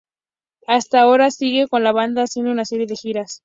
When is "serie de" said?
2.65-2.95